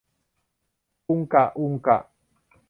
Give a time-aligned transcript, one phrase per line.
[1.09, 1.99] อุงกะ อุงกะ